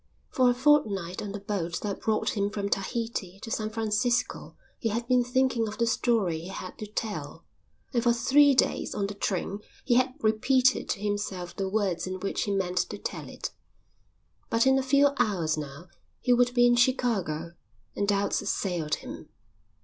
[0.31, 4.89] For a fortnight on the boat that brought him from Tahiti to San Francisco he
[4.89, 7.45] had been thinking of the story he had to tell,
[7.93, 12.19] and for three days on the train he had repeated to himself the words in
[12.19, 13.51] which he meant to tell it.
[14.49, 15.87] But in a few hours now
[16.19, 17.53] he would be in Chicago,
[17.95, 19.29] and doubts assailed him.